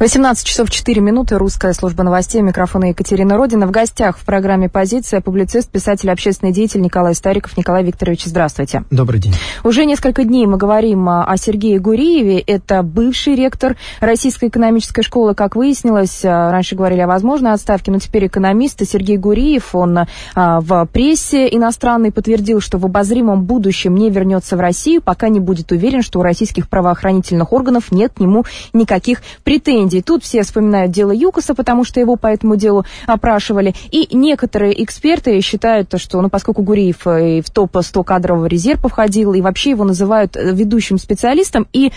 [0.00, 1.38] 18 часов 4 минуты.
[1.38, 2.42] Русская служба новостей.
[2.42, 3.68] Микрофона Екатерина Родина.
[3.68, 7.56] В гостях в программе «Позиция» публицист, писатель, общественный деятель Николай Стариков.
[7.56, 8.82] Николай Викторович, здравствуйте.
[8.90, 9.34] Добрый день.
[9.62, 12.40] Уже несколько дней мы говорим а, о Сергее Гуриеве.
[12.40, 15.36] Это бывший ректор Российской экономической школы.
[15.36, 19.96] Как выяснилось, а, раньше говорили о возможной отставке, но теперь экономист Сергей Гуриев, он
[20.34, 25.38] а, в прессе иностранной подтвердил, что в обозримом будущем не вернется в Россию, пока не
[25.38, 30.00] будет уверен, что у российских правоохранительных органов нет к нему никаких претензий Индии.
[30.00, 33.74] Тут все вспоминают дело Юкоса, потому что его по этому делу опрашивали.
[33.90, 39.40] И некоторые эксперты считают, что, ну, поскольку Гуриев э, в топ-100 кадрового резерва входил, и
[39.40, 41.92] вообще его называют э, ведущим специалистом, и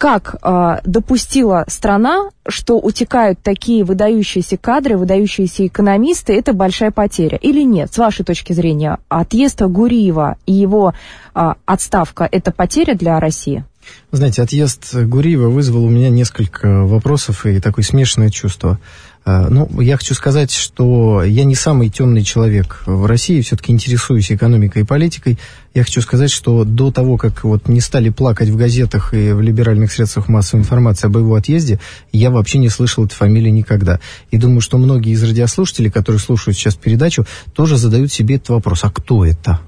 [0.00, 7.62] как э, допустила страна, что утекают такие выдающиеся кадры, выдающиеся экономисты, это большая потеря или
[7.62, 7.92] нет?
[7.92, 10.94] С вашей точки зрения, отъезд Гуриева и его
[11.34, 13.64] э, отставка– это потеря для России?
[14.12, 18.78] Знаете, отъезд Гуриева вызвал у меня несколько вопросов и такое смешанное чувство.
[19.24, 24.32] А, ну, я хочу сказать, что я не самый темный человек в России, все-таки интересуюсь
[24.32, 25.38] экономикой и политикой.
[25.74, 29.42] Я хочу сказать, что до того, как вот не стали плакать в газетах и в
[29.42, 31.78] либеральных средствах массовой информации об его отъезде,
[32.12, 34.00] я вообще не слышал этой фамилии никогда.
[34.30, 38.84] И думаю, что многие из радиослушателей, которые слушают сейчас передачу, тоже задают себе этот вопрос,
[38.84, 39.60] а кто это?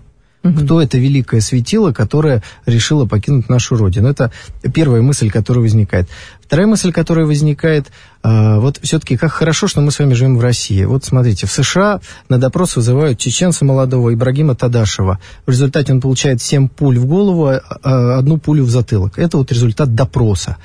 [0.45, 0.65] Угу.
[0.65, 4.09] Кто это великое светило, которое решило покинуть нашу Родину?
[4.09, 4.33] Это
[4.75, 6.09] первая мысль, которая возникает.
[6.45, 7.93] Вторая мысль, которая возникает,
[8.25, 10.85] э, вот все-таки как хорошо, что мы с вами живем в России.
[10.85, 15.21] Вот смотрите, в США на допрос вызывают чеченца молодого Ибрагима Тадашева.
[15.47, 19.19] В результате он получает 7 пуль в голову, а одну пулю в затылок.
[19.19, 20.57] Это вот результат допроса.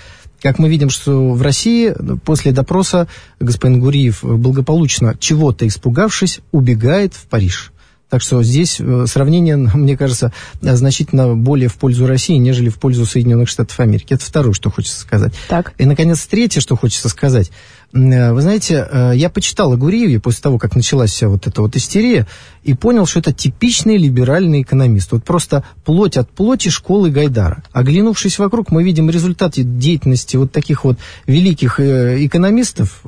[0.42, 3.08] Как мы видим, что в России после допроса
[3.40, 7.72] господин Гуриев благополучно, чего-то испугавшись, убегает в Париж.
[8.10, 13.06] Так что здесь э, сравнение, мне кажется, значительно более в пользу России, нежели в пользу
[13.06, 14.14] Соединенных Штатов Америки.
[14.14, 15.34] Это второе, что хочется сказать.
[15.50, 15.74] Так.
[15.78, 17.52] И, наконец, третье, что хочется сказать.
[17.94, 21.62] Э, вы знаете, э, я почитал о Гуриеве после того, как началась вся вот эта
[21.62, 22.28] вот истерия,
[22.64, 25.12] и понял, что это типичный либеральный экономист.
[25.12, 27.64] Вот просто плоть от плоти школы Гайдара.
[27.74, 33.02] Оглянувшись вокруг, мы видим результаты деятельности вот таких вот великих экономистов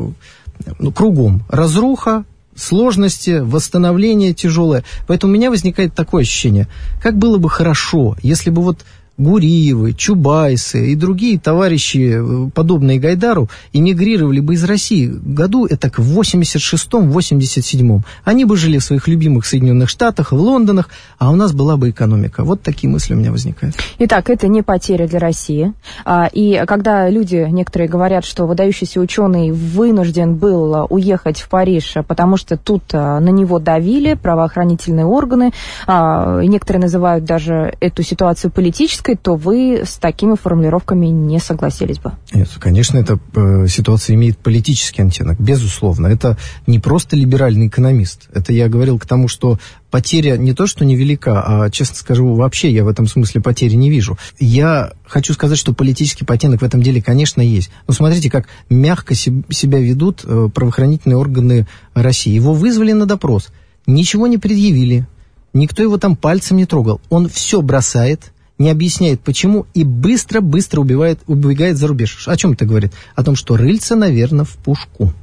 [0.77, 1.43] ну, кругом.
[1.49, 2.25] Разруха,
[2.59, 4.83] сложности, восстановление тяжелое.
[5.07, 6.67] Поэтому у меня возникает такое ощущение,
[7.01, 8.85] как было бы хорошо, если бы вот
[9.19, 15.99] Гуриевы, Чубайсы и другие товарищи, э, подобные Гайдару, эмигрировали бы из России году это к
[15.99, 18.01] 86-87.
[18.23, 21.89] Они бы жили в своих любимых Соединенных Штатах, в Лондонах, а у нас была бы
[21.89, 22.43] экономика.
[22.43, 23.75] Вот такие мысли у меня возникают.
[23.99, 25.73] Итак, это не потеря для России.
[26.05, 32.37] А, и когда люди, некоторые говорят, что выдающийся ученый вынужден был уехать в Париж, потому
[32.37, 35.51] что тут а, на него давили правоохранительные органы,
[35.87, 41.99] а, некоторые называют даже эту ситуацию политической, политической, то вы с такими формулировками не согласились
[41.99, 42.11] бы.
[42.33, 46.07] Нет, конечно, эта э, ситуация имеет политический оттенок, безусловно.
[46.07, 46.37] Это
[46.67, 48.29] не просто либеральный экономист.
[48.33, 49.59] Это я говорил к тому, что
[49.91, 53.89] потеря не то, что невелика, а, честно скажу, вообще я в этом смысле потери не
[53.89, 54.17] вижу.
[54.39, 57.71] Я хочу сказать, что политический оттенок в этом деле, конечно, есть.
[57.87, 62.33] Но смотрите, как мягко себя ведут э, правоохранительные органы России.
[62.33, 63.49] Его вызвали на допрос,
[63.87, 65.07] ничего не предъявили,
[65.53, 67.01] никто его там пальцем не трогал.
[67.09, 72.27] Он все бросает, не объясняет почему и быстро-быстро убивает, убегает за рубеж.
[72.27, 72.93] О чем это говорит?
[73.15, 75.13] О том, что рыльца, наверное, в пушку.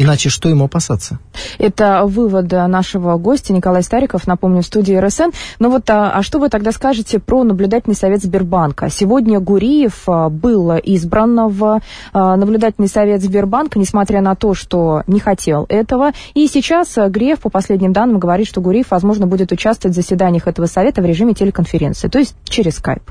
[0.00, 1.18] Иначе что ему опасаться?
[1.58, 5.24] Это вывод нашего гостя Николай Стариков, напомню, в студии РСН.
[5.58, 8.88] Но вот а, а что вы тогда скажете про наблюдательный совет Сбербанка?
[8.88, 11.82] Сегодня Гуриев а, был избран в
[12.14, 16.12] а, наблюдательный совет Сбербанка, несмотря на то, что не хотел этого.
[16.32, 20.48] И сейчас а, Греф, по последним данным, говорит, что Гуриев, возможно, будет участвовать в заседаниях
[20.48, 23.02] этого совета в режиме телеконференции, то есть через скайп.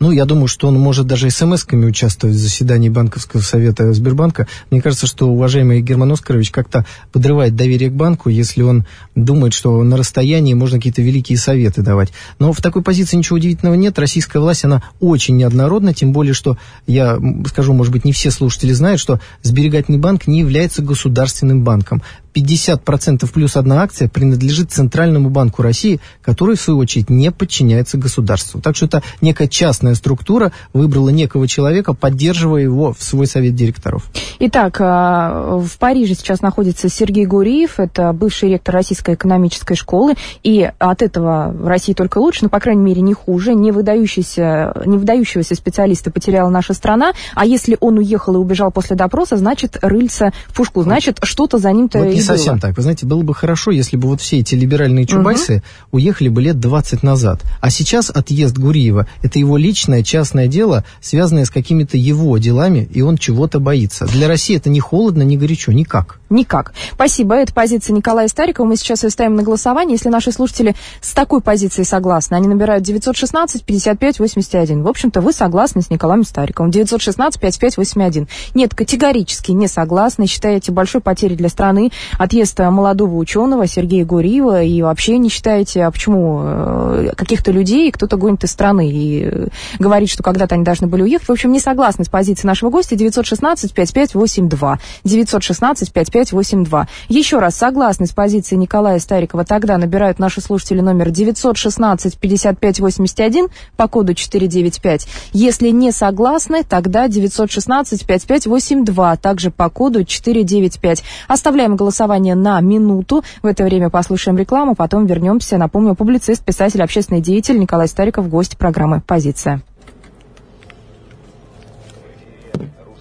[0.00, 4.48] Ну, я думаю, что он может даже смс-ками участвовать в заседании банковского совета Сбербанка.
[4.70, 9.82] Мне кажется, что уважаемый Герман Оскарович как-то подрывает доверие к банку, если он думает, что
[9.82, 12.12] на расстоянии можно какие-то великие советы давать.
[12.38, 13.98] Но в такой позиции ничего удивительного нет.
[13.98, 16.56] Российская власть, она очень неоднородна, тем более, что
[16.86, 17.18] я
[17.48, 22.00] скажу, может быть, не все слушатели знают, что сберегательный банк не является государственным банком.
[22.34, 28.60] 50% плюс одна акция принадлежит Центральному банку России, который, в свою очередь, не подчиняется государству.
[28.60, 34.04] Так что это некая частная структура выбрала некого человека, поддерживая его в свой совет директоров.
[34.38, 40.70] Итак, а, в Париже сейчас находится Сергей Гуриев, это бывший ректор Российской экономической школы, и
[40.78, 43.54] от этого в России только лучше, но, по крайней мере, не хуже.
[43.54, 48.96] Не, выдающийся, не выдающегося специалиста потеряла наша страна, а если он уехал и убежал после
[48.96, 52.60] допроса, значит, рыльца в пушку, значит, что-то за ним-то вот не совсем было.
[52.60, 52.76] так.
[52.76, 55.98] Вы знаете, было бы хорошо, если бы вот все эти либеральные чубайсы угу.
[55.98, 57.42] уехали бы лет 20 назад.
[57.60, 63.02] А сейчас отъезд Гуриева– это его личное, частное дело, связанное с какими-то его делами, и
[63.02, 64.06] он чего-то боится.
[64.06, 66.20] Для России это не холодно, не горячо, никак.
[66.30, 66.72] Никак.
[66.92, 67.34] Спасибо.
[67.34, 68.66] Это позиция Николая Старикова.
[68.66, 69.96] Мы сейчас ее ставим на голосование.
[69.96, 74.82] Если наши слушатели с такой позицией согласны, они набирают 916 55 81.
[74.82, 76.70] В общем-то, вы согласны с Николаем Стариковым.
[76.70, 78.28] 916 55 81.
[78.54, 80.26] Нет, категорически не согласны.
[80.26, 85.90] Считаете большой потерей для страны отъезд молодого ученого Сергея Гуриева и вообще не считаете, а
[85.90, 89.46] почему э, каких-то людей кто-то гонит из страны и э,
[89.78, 91.28] говорит, что когда-то они должны были уехать.
[91.28, 92.96] В общем, не согласны с позицией нашего гостя.
[92.96, 94.78] 916 55 82.
[95.04, 96.88] 916 55 5582.
[97.08, 103.88] Еще раз, согласны с позицией Николая Старикова, тогда набирают наши слушатели номер 916 5581 по
[103.88, 105.06] коду 495.
[105.32, 111.02] Если не согласны, тогда 916 5582, также по коду 495.
[111.28, 113.22] Оставляем голосование на минуту.
[113.42, 115.58] В это время послушаем рекламу, потом вернемся.
[115.58, 119.60] Напомню, публицист, писатель, общественный деятель Николай Стариков, гость программы «Позиция».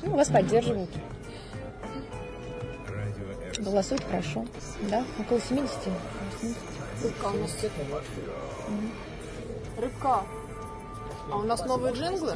[0.03, 0.89] Ну, вас поддерживают.
[3.59, 4.45] Голосуют хорошо.
[4.89, 5.69] Да, около 70.
[6.41, 6.57] 70.
[7.03, 7.51] Рыбка у нас
[9.77, 10.21] Рыбка.
[11.31, 12.33] А у нас новые джинглы?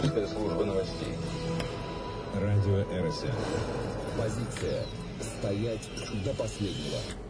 [0.00, 1.14] Русская служба новостей.
[2.40, 3.26] Радио РСМ.
[4.16, 4.84] Позиция.
[5.20, 5.88] Стоять
[6.24, 7.27] до последнего.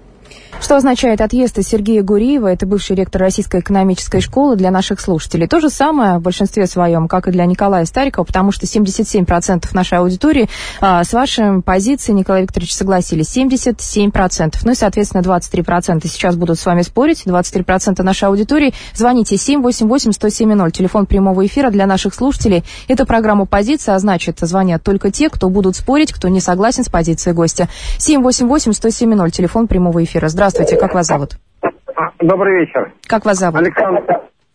[0.61, 5.47] Что означает отъезд Сергея Гуриева, это бывший ректор Российской экономической школы для наших слушателей.
[5.47, 9.99] То же самое в большинстве своем, как и для Николая Старикова, потому что 77% нашей
[9.99, 10.49] аудитории
[10.81, 13.37] а, с вашей позицией, Николай Викторович, согласились.
[13.37, 14.55] 77%.
[14.65, 17.23] Ну и, соответственно, 23% сейчас будут с вами спорить.
[17.25, 18.75] 23% нашей аудитории.
[18.95, 20.71] Звоните 788-107-0.
[20.73, 22.65] Телефон прямого эфира для наших слушателей.
[22.89, 26.89] Это программа «Позиция», а значит, звонят только те, кто будут спорить, кто не согласен с
[26.89, 27.69] позицией гостя.
[27.99, 29.31] 788-107-0.
[29.31, 30.29] Телефон прямого эфира.
[30.39, 31.31] Здравствуйте, как вас зовут?
[32.21, 32.93] Добрый вечер.
[33.09, 33.59] Как вас зовут?
[33.59, 34.05] Александр.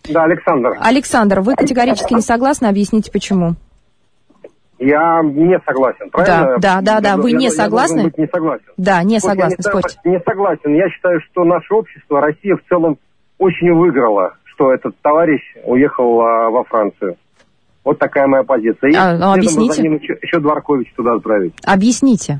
[0.09, 0.77] Да, Александр.
[0.79, 3.55] Александр, вы категорически не согласны, объясните почему.
[4.79, 6.57] Я не согласен, правильно?
[6.57, 7.17] Да, да, да, да.
[7.17, 8.05] Вы я, не я согласны?
[8.05, 8.63] быть не согласен.
[8.77, 9.99] Да, не вот согласны, не, спорьте.
[10.05, 10.73] Не согласен.
[10.73, 12.97] Я считаю, что наше общество, Россия в целом
[13.37, 17.17] очень выиграла, что этот товарищ уехал а, во Францию.
[17.83, 18.89] Вот такая моя позиция.
[18.89, 19.73] И а, ну, объясните.
[19.73, 21.53] За ним еще, еще Дворкович туда отправить.
[21.65, 22.39] Объясните.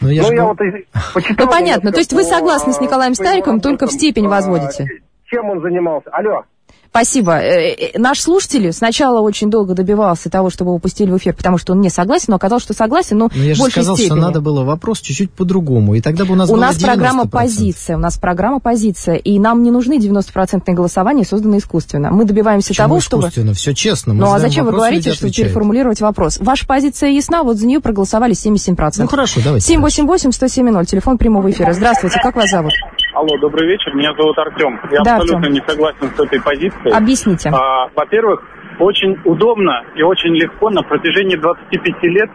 [0.00, 0.58] Ну, я, ну, я вот
[1.14, 1.92] почитал, ну, понятно.
[1.92, 4.86] То есть вы согласны с Николаем Стариковым, только в степень возводите?
[5.26, 6.10] Чем он занимался?
[6.10, 6.44] Алло.
[6.90, 7.38] Спасибо.
[7.38, 11.58] Э, э, наш слушатель сначала очень долго добивался того, чтобы его пустили в эфир, потому
[11.58, 14.16] что он не согласен, но оказалось, что согласен, но, но я же сказал, степени.
[14.16, 16.84] что надо было вопрос чуть-чуть по-другому, и тогда бы у нас У нас 90%.
[16.84, 22.10] программа «Позиция», у нас программа «Позиция», и нам не нужны 90% голосования, созданные искусственно.
[22.10, 23.22] Мы добиваемся Почему того, чтобы...
[23.22, 23.54] искусственно?
[23.54, 24.14] Все честно.
[24.14, 26.38] Мы ну а зачем вы говорите, чтобы переформулировать вопрос?
[26.40, 28.94] Ваша позиция ясна, вот за нее проголосовали 77%.
[28.98, 29.72] Ну хорошо, давайте.
[29.74, 31.72] 788-107-0, телефон прямого эфира.
[31.72, 32.72] Здравствуйте, как вас зовут?
[33.14, 34.78] Алло, добрый вечер, меня зовут Артем.
[34.90, 35.52] Я да, абсолютно Артем.
[35.52, 36.92] не согласен с этой позицией.
[36.92, 37.50] Объясните.
[37.50, 38.42] А, во-первых,
[38.78, 42.30] очень удобно и очень легко на протяжении 25 лет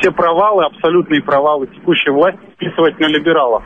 [0.00, 3.62] все провалы, абсолютные провалы текущей власти списывать на либералов.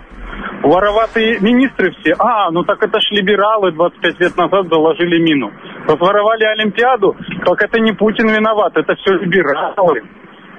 [0.62, 5.52] Вороватые министры все, а, ну так это ж либералы 25 лет назад заложили мину.
[5.86, 10.02] Разворовали Олимпиаду, как это не Путин виноват, это все либералы.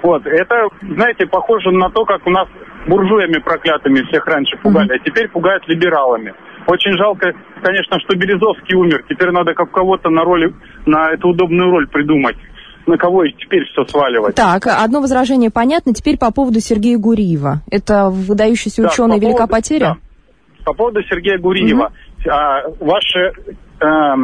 [0.01, 2.47] Вот, это, знаете, похоже на то, как у нас
[2.87, 6.33] буржуями проклятыми всех раньше пугали, а теперь пугают либералами.
[6.67, 9.03] Очень жалко, конечно, что Березовский умер.
[9.09, 10.53] Теперь надо как кого-то на роли,
[10.85, 12.35] на эту удобную роль придумать.
[12.85, 14.35] На кого теперь все сваливать.
[14.35, 15.93] Так, одно возражение понятно.
[15.93, 17.61] Теперь по поводу Сергея Гуриева.
[17.69, 19.85] Это выдающийся да, ученый, по велика поводу, потеря?
[19.85, 19.97] Да.
[20.65, 21.85] По поводу Сергея Гуриева.
[21.85, 22.31] Угу.
[22.31, 24.15] А, ваши, э,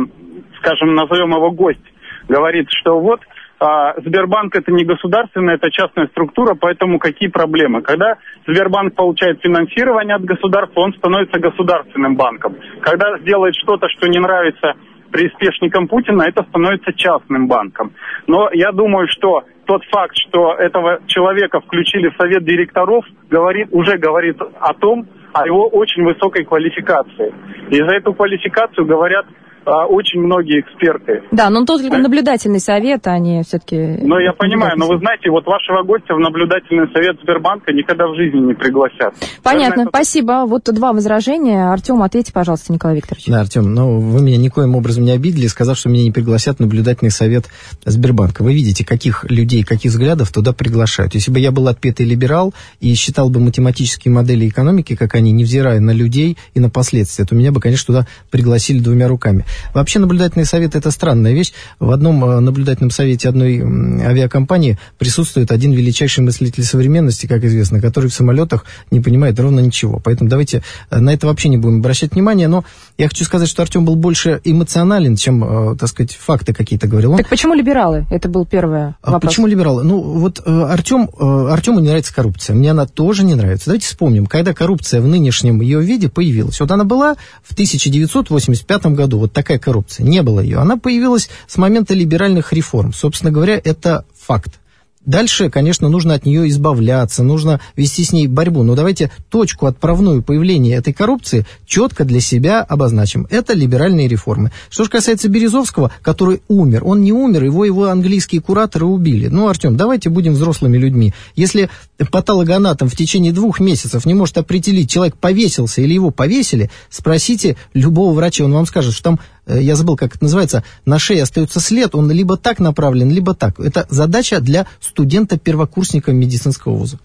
[0.60, 1.79] скажем, назовем его гость,
[2.27, 3.20] говорит, что вот
[3.65, 7.81] а, Сбербанк это не государственная, это частная структура, поэтому какие проблемы?
[7.81, 12.55] Когда Сбербанк получает финансирование от государства, он становится государственным банком.
[12.81, 14.74] Когда сделает что-то, что не нравится
[15.12, 17.93] приспешникам Путина, это становится частным банком.
[18.27, 23.98] Но я думаю, что тот факт, что этого человека включили в совет директоров, говорит, уже
[23.98, 27.34] говорит о том, о его очень высокой квалификации.
[27.69, 29.25] И за эту квалификацию говорят
[29.65, 31.24] а, очень многие эксперты.
[31.31, 33.77] Да, но тут только наблюдательный совет, а не все-таки...
[34.01, 38.15] Ну, я понимаю, но вы знаете, вот вашего гостя в наблюдательный совет Сбербанка никогда в
[38.15, 39.13] жизни не пригласят.
[39.43, 39.89] Понятно, это...
[39.89, 40.45] спасибо.
[40.45, 41.72] Вот два возражения.
[41.72, 43.27] Артем, ответьте, пожалуйста, Николай Викторович.
[43.27, 46.60] Да, Артем, ну, вы меня никоим образом не обидели, сказав, что меня не пригласят в
[46.60, 47.45] наблюдательный совет
[47.86, 48.43] Сбербанка.
[48.43, 51.15] Вы видите, каких людей, каких взглядов туда приглашают.
[51.15, 55.79] Если бы я был отпетый либерал и считал бы математические модели экономики, как они, невзирая
[55.79, 59.45] на людей и на последствия, то меня бы, конечно, туда пригласили двумя руками.
[59.74, 61.53] Вообще наблюдательный совет– это странная вещь.
[61.79, 68.09] В одном э, наблюдательном совете одной авиакомпании присутствует один величайший мыслитель современности, как известно, который
[68.09, 70.00] в самолетах не понимает ровно ничего.
[70.03, 72.47] Поэтому давайте э, на это вообще не будем обращать внимание.
[72.47, 72.63] Но
[72.97, 77.12] я хочу сказать, что Артем был больше эмоционален, чем, э, так сказать, факты какие-то говорил.
[77.12, 77.17] Он...
[77.17, 78.05] Так почему либералы?
[78.09, 79.31] Это был первый а вопрос.
[79.31, 79.83] Почему либералы?
[79.83, 82.55] Ну, вот Артем, Артему не нравится коррупция.
[82.55, 83.65] Мне она тоже не нравится.
[83.67, 86.59] Давайте вспомним, когда коррупция в нынешнем ее виде появилась.
[86.59, 90.06] Вот она была в 1985 году, вот такая коррупция.
[90.06, 90.58] Не было ее.
[90.58, 92.94] Она появилась с момента либеральных реформ.
[92.94, 94.60] Собственно говоря, это факт.
[95.06, 98.64] Дальше, конечно, нужно от нее избавляться, нужно вести с ней борьбу.
[98.64, 103.28] Но давайте точку отправную появления этой коррупции четко для себя обозначим.
[103.30, 104.52] Это либеральные реформы.
[104.70, 109.28] Что же касается Березовского, который умер, он не умер, его его английские кураторы убили.
[109.28, 111.14] Ну, Артем, давайте будем взрослыми людьми.
[111.36, 111.70] Если
[112.12, 118.14] патологоанатом в течение двух месяцев не может определить, человек повесился или его повесили, спросите любого
[118.14, 121.96] врача, он вам скажет, что там я забыл, как это называется, на шее остается след,
[121.96, 123.60] он либо так направлен, либо так.
[123.60, 127.00] Это задача для студента-первокурсника медицинского вуза.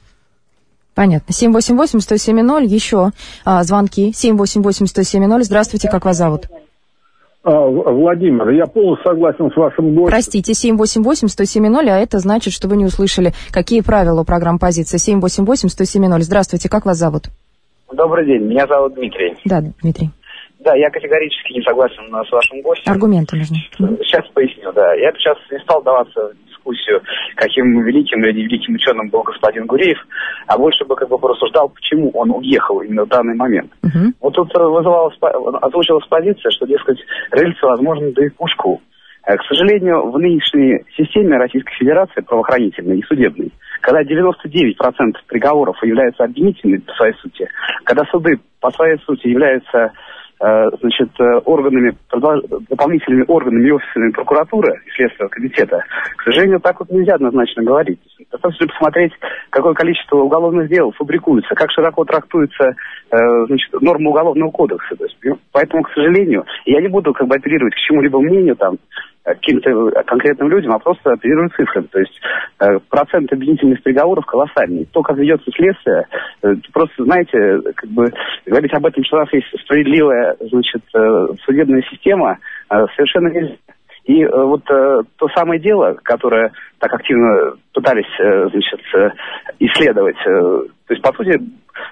[0.94, 1.32] Понятно.
[1.32, 3.10] 788-107-0, еще
[3.44, 4.10] а, звонки.
[4.10, 5.42] 788-107-0.
[5.44, 6.48] Здравствуйте, как вас зовут?
[7.42, 10.10] А, Владимир, я полностью согласен с вашим гостем.
[10.10, 14.98] Простите, 788-107-0, а это значит, что вы не услышали, какие правила у программы «Позиция».
[14.98, 16.20] 788-107-0.
[16.20, 17.30] Здравствуйте, как вас зовут?
[17.92, 19.36] Добрый день, меня зовут Дмитрий.
[19.44, 20.10] Да, Дмитрий.
[20.60, 22.92] Да, я категорически не согласен э, с вашим гостем.
[22.92, 23.56] Аргументы нужны.
[24.04, 24.92] Сейчас поясню, да.
[24.94, 27.00] Я сейчас не стал даваться в дискуссию,
[27.36, 29.98] каким великим или невеликим ученым был господин Гуреев,
[30.46, 33.72] а больше бы как бы порассуждал, почему он уехал именно в данный момент.
[33.82, 34.12] Uh-huh.
[34.20, 35.16] Вот тут э, вызывалась,
[35.62, 36.98] озвучилась позиция, что, дескать,
[37.32, 38.82] рельсы, возможно, да и пушку.
[39.24, 43.50] Э, к сожалению, в нынешней системе Российской Федерации правоохранительной и судебной,
[43.80, 44.76] когда 99%
[45.26, 47.48] приговоров являются обвинительными по своей сути,
[47.84, 49.90] когда суды по своей сути являются Э,
[50.40, 51.94] значит, э, органами,
[52.68, 55.84] дополнительными органами и офисами прокуратуры и Следственного комитета,
[56.16, 58.00] к сожалению, так вот нельзя однозначно говорить.
[58.32, 59.12] Достаточно посмотреть,
[59.50, 62.72] какое количество уголовных дел фабрикуется, как широко трактуется
[63.10, 63.16] э,
[63.48, 64.96] значит, норма уголовного кодекса.
[64.96, 65.18] То есть,
[65.52, 68.78] поэтому, к сожалению, я не буду как бы апеллировать к чему-либо мнению там,
[69.34, 71.86] каким-то конкретным людям, а просто оперирую цифрами.
[71.86, 72.20] То есть
[72.60, 74.86] э, процент обвинительных приговоров колоссальный.
[74.92, 76.06] То, как ведется следствие,
[76.42, 78.06] э, просто, знаете, как бы
[78.46, 82.38] говорить об этом, что у нас есть справедливая, значит, э, судебная система,
[82.70, 83.56] э, совершенно нельзя.
[84.04, 89.10] И э, вот э, то самое дело, которое так активно пытались, э, значит, э,
[89.58, 91.38] исследовать, э, то есть, по сути,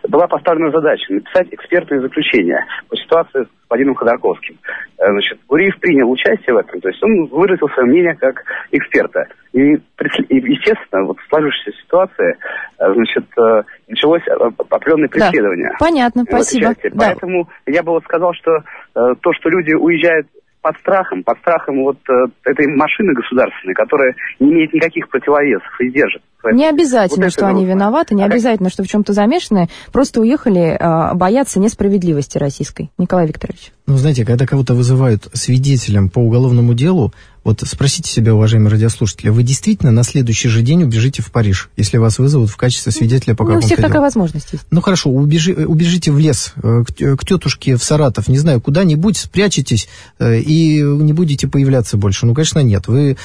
[0.08, 4.58] была поставлена задача написать экспертное заключение по ситуации с господином Ходорковским.
[4.98, 9.26] Э, значит, Гуриев принял участие в этом, то есть он выразил свое мнение как эксперта.
[9.52, 12.36] И, естественно, вот в сложившейся ситуации,
[12.78, 15.70] э, значит, э, началось определенное преследование.
[15.70, 15.86] Да.
[15.86, 16.74] Понятно, спасибо.
[16.82, 16.90] Да.
[16.98, 18.62] Поэтому я бы вот сказал, что
[18.94, 20.26] то, что люди уезжают
[20.60, 21.98] под страхом, под страхом вот
[22.44, 26.22] этой машины государственной, которая не имеет никаких противовесов и держит.
[26.45, 27.73] Не обязательно, вот что они нужно.
[27.73, 32.90] виноваты, не а обязательно, что в чем-то замешаны, просто уехали э, бояться несправедливости российской.
[32.97, 33.73] Николай Викторович.
[33.87, 37.12] Ну, знаете, когда кого-то вызывают свидетелем по уголовному делу,
[37.49, 41.97] вот спросите себя, уважаемые радиослушатели, вы действительно на следующий же день убежите в Париж, если
[41.97, 44.64] вас вызовут в качестве свидетеля по какому-то Ну, у всех такая возможность есть.
[44.71, 49.16] Ну, хорошо, убежи, убежите в лес, э, к, к тетушке в Саратов, не знаю, куда-нибудь,
[49.16, 52.26] спрячетесь э, и не будете появляться больше.
[52.26, 52.87] Ну, конечно, нет.
[52.87, 53.16] Вы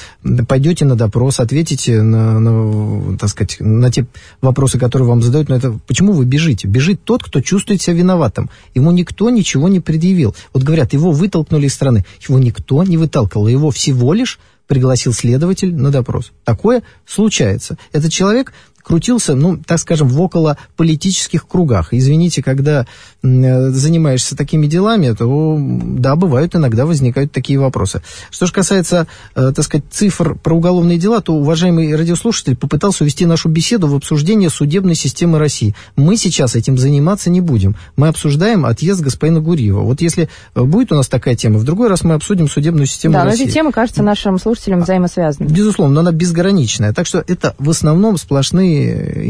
[0.48, 4.06] пойдете на допрос, ответите на, на, так сказать, на те
[4.40, 5.48] вопросы, которые вам задают.
[5.48, 6.68] Но это почему вы бежите?
[6.68, 8.50] Бежит тот, кто чувствует себя виноватым.
[8.74, 10.34] Ему никто ничего не предъявил.
[10.52, 12.04] Вот говорят, его вытолкнули из страны.
[12.26, 13.48] Его никто не выталкивал.
[13.48, 16.32] Его всего лишь пригласил следователь на допрос.
[16.44, 17.76] Такое случается.
[17.92, 18.52] Этот человек
[18.84, 21.88] крутился, ну, так скажем, в около политических кругах.
[21.92, 22.86] Извините, когда
[23.22, 28.02] э, занимаешься такими делами, то, да, бывают, иногда возникают такие вопросы.
[28.30, 33.24] Что же касается, э, так сказать, цифр про уголовные дела, то уважаемый радиослушатель попытался увести
[33.26, 35.74] нашу беседу в обсуждение судебной системы России.
[35.96, 37.76] Мы сейчас этим заниматься не будем.
[37.96, 39.80] Мы обсуждаем отъезд господина Гуриева.
[39.80, 43.14] Вот если э, будет у нас такая тема, в другой раз мы обсудим судебную систему
[43.14, 43.38] да, России.
[43.38, 45.50] Да, но эти темы кажутся нашим слушателям взаимосвязанными.
[45.50, 46.92] Безусловно, но она безграничная.
[46.92, 48.73] Так что это в основном сплошные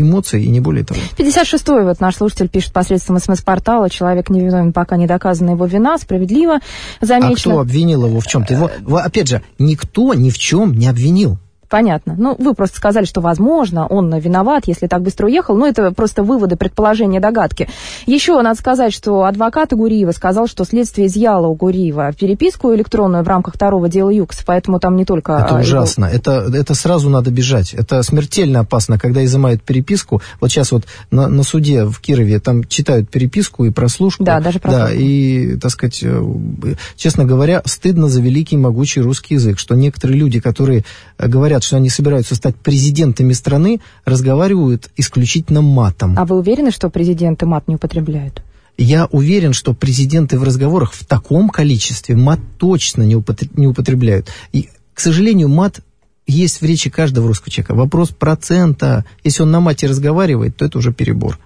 [0.00, 1.00] эмоции и не более того.
[1.16, 6.58] 56-й вот наш слушатель пишет посредством СМС-портала, человек невиновен, пока не доказана его вина, справедливо
[7.00, 7.32] замечено.
[7.32, 8.54] А кто обвинил его в чем-то?
[8.54, 11.38] Его, опять же, никто ни в чем не обвинил.
[11.74, 12.14] Понятно.
[12.16, 15.56] Ну, вы просто сказали, что, возможно, он виноват, если так быстро уехал.
[15.56, 17.68] Но это просто выводы, предположения, догадки.
[18.06, 23.26] Еще надо сказать, что адвокат Гуриева сказал, что следствие изъяло у Гуриева переписку электронную в
[23.26, 25.32] рамках второго дела ЮКС, поэтому там не только...
[25.32, 26.04] Это а, ужасно.
[26.04, 26.14] Его...
[26.14, 27.74] Это, это сразу надо бежать.
[27.74, 30.22] Это смертельно опасно, когда изымают переписку.
[30.40, 34.22] Вот сейчас вот на, на суде в Кирове там читают переписку и прослушку.
[34.22, 34.90] Да, даже прослушку.
[34.90, 36.22] Да, и, так сказать, э,
[36.94, 40.84] честно говоря, стыдно за великий могучий русский язык, что некоторые люди, которые
[41.18, 46.14] говорят, что они собираются стать президентами страны, разговаривают исключительно матом.
[46.18, 48.42] А вы уверены, что президенты мат не употребляют?
[48.76, 54.30] Я уверен, что президенты в разговорах в таком количестве мат точно не, употребляют.
[54.52, 55.80] И, к сожалению, мат
[56.26, 57.74] есть в речи каждого русского человека.
[57.74, 59.04] Вопрос процента.
[59.22, 61.38] Если он на мате разговаривает, то это уже перебор.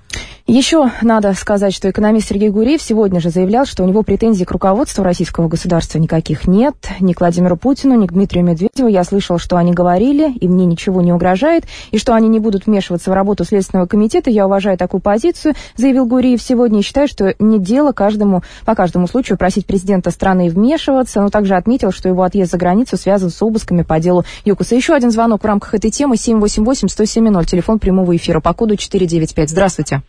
[0.49, 4.51] Еще надо сказать, что экономист Сергей Гуриев сегодня же заявлял, что у него претензий к
[4.51, 6.75] руководству российского государства никаких нет.
[7.01, 8.89] Ни к Владимиру Путину, ни к Дмитрию Медведеву.
[8.89, 12.65] Я слышал, что они говорили, и мне ничего не угрожает, и что они не будут
[12.65, 14.31] вмешиваться в работу Следственного комитета.
[14.31, 19.07] Я уважаю такую позицию, заявил Гуриев сегодня, и считаю, что не дело каждому, по каждому
[19.07, 23.43] случаю просить президента страны вмешиваться, но также отметил, что его отъезд за границу связан с
[23.43, 24.77] обысками по делу ЮКОСа.
[24.77, 29.51] Еще один звонок в рамках этой темы 788-107-0, телефон прямого эфира по коду 495.
[29.51, 30.01] Здравствуйте.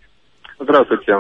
[0.60, 1.14] Здравствуйте.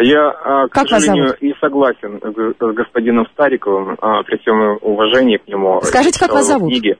[0.00, 5.46] Я, а, к как сожалению, не согласен с господином Стариковым а, при всем уважении к
[5.46, 5.80] нему.
[5.82, 6.70] Скажите, как вас зовут?
[6.70, 6.96] Книги.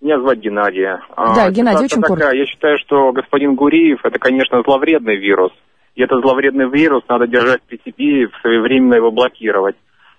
[0.00, 0.86] Меня зовут Геннадий.
[0.86, 2.34] А, да, Геннадий, очень коротко.
[2.34, 5.52] Я считаю, что господин Гуриев, это, конечно, зловредный вирус.
[5.96, 9.76] И этот зловредный вирус надо держать при себе и своевременно его блокировать.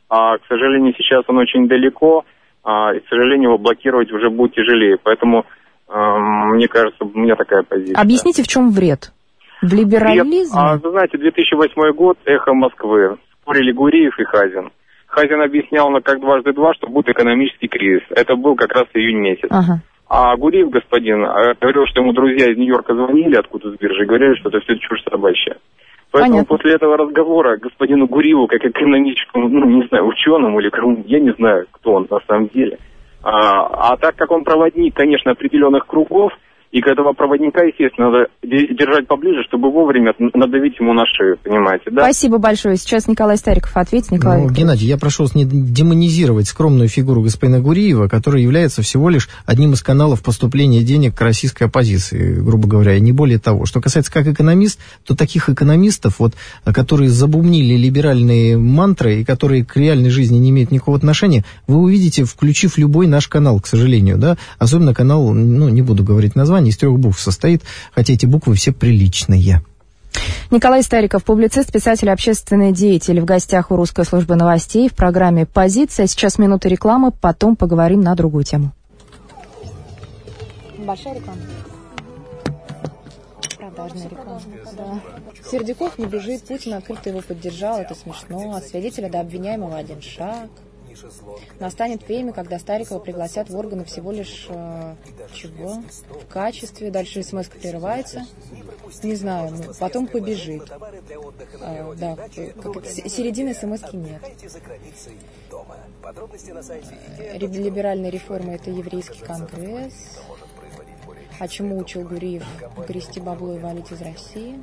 [0.09, 2.25] А, к сожалению, сейчас он очень далеко,
[2.63, 4.97] а, и, к сожалению, его блокировать уже будет тяжелее.
[5.01, 5.45] Поэтому,
[5.87, 7.99] а, мне кажется, у меня такая позиция.
[7.99, 9.11] Объясните, в чем вред?
[9.61, 10.43] В либерализме?
[10.53, 13.17] А, вы знаете, 2008 год, эхо Москвы.
[13.41, 14.69] Спорили Гуриев и Хазин.
[15.07, 18.03] Хазин объяснял на как дважды два, что будет экономический кризис.
[18.11, 19.49] Это был как раз июнь месяц.
[19.49, 19.81] Ага.
[20.07, 24.07] А Гуриев, господин, а, говорил, что ему друзья из Нью-Йорка звонили откуда с биржи и
[24.07, 25.57] говорили, что это все чушь собачья.
[26.11, 26.57] Поэтому Понятно.
[26.57, 30.71] после этого разговора господину Гуриеву, как экономическому, ну, не знаю, ученому или
[31.05, 32.79] я не знаю, кто он на самом деле.
[33.21, 36.31] А, а так как он проводник, конечно, определенных кругов,
[36.71, 41.85] и к этого проводника, естественно, надо держать поближе, чтобы вовремя надавить ему на шею, понимаете,
[41.91, 42.03] да?
[42.03, 42.77] Спасибо большое.
[42.77, 44.11] Сейчас Николай Стариков ответит.
[44.11, 49.09] Николай ну, Геннадий, я прошу вас не демонизировать скромную фигуру господина Гуриева, который является всего
[49.09, 53.65] лишь одним из каналов поступления денег к российской оппозиции, грубо говоря, и не более того.
[53.65, 56.35] Что касается как экономист, то таких экономистов, вот,
[56.65, 62.25] которые забумнили либеральные мантры и которые к реальной жизни не имеют никакого отношения, вы увидите,
[62.25, 66.71] включив любой наш канал, к сожалению, да, особенно канал, ну, не буду говорить название, название
[66.71, 67.63] из трех букв состоит,
[67.93, 69.61] хотя эти буквы все приличные.
[70.51, 76.07] Николай Стариков, публицист, писатель, общественный деятель в гостях у русской службы новостей в программе «Позиция».
[76.07, 78.71] Сейчас минута рекламы, потом поговорим на другую тему.
[80.79, 81.39] Большая реклама.
[83.57, 84.41] Продажная реклама.
[84.77, 84.99] Да.
[85.51, 88.55] Сердюков не бежит, Путин открыто его поддержал, это смешно.
[88.55, 90.49] От свидетеля до обвиняемого один шаг.
[91.59, 94.95] Настанет время, когда Старикова пригласят в органы всего лишь э,
[95.33, 95.81] чего?
[96.09, 96.91] В качестве.
[96.91, 98.25] Дальше смс прерывается.
[99.03, 100.69] Не знаю, ну, потом побежит.
[101.61, 104.21] А, да, как, середины смс нет.
[107.17, 110.19] Э, либеральная реформа– это еврейский конгресс.
[111.39, 112.45] А чему учил Гуриев?
[112.87, 114.61] Грести бабло и валить из России?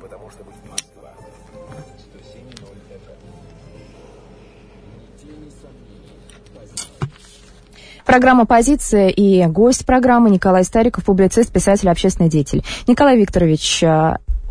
[8.07, 12.63] Программа «Позиция» и гость программы Николай Стариков, публицист, писатель, общественный деятель.
[12.87, 13.83] Николай Викторович,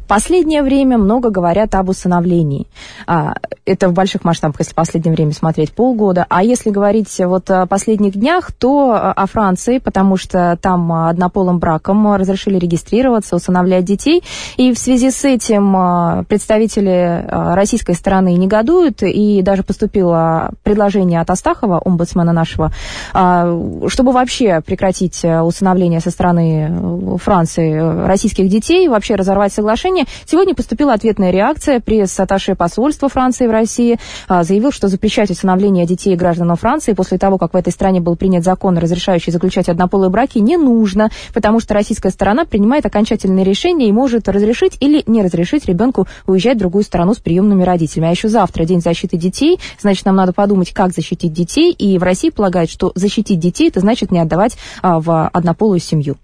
[0.09, 2.67] Последнее время много говорят об усыновлении.
[3.07, 6.27] А, это в больших масштабах, если в последнее время смотреть, полгода.
[6.29, 12.15] А если говорить вот о последних днях, то о Франции, потому что там однополым браком
[12.15, 14.23] разрешили регистрироваться, усыновлять детей.
[14.57, 21.21] И в связи с этим а, представители а, российской стороны негодуют, и даже поступило предложение
[21.21, 22.71] от Астахова, омбудсмена нашего,
[23.13, 30.07] чтобы вообще прекратить усыновление со стороны Франции российских детей, вообще разорвать соглашение Казани.
[30.27, 31.81] Сегодня поступила ответная реакция.
[31.81, 37.19] Пресс-атташе посольства Франции в России а, заявил, что запрещать усыновление детей и граждан Франции после
[37.19, 41.61] того, как в этой стране был принят закон, разрешающий заключать однополые браки, не нужно, потому
[41.61, 46.61] что российская сторона принимает окончательное решение и может разрешить или не разрешить ребенку уезжать в
[46.61, 48.09] другую страну с приемными родителями.
[48.09, 51.73] А еще завтра День защиты детей, значит, нам надо подумать, как защитить детей.
[51.73, 56.17] И в России полагают, что защитить детей, это значит не отдавать а, в однополую семью.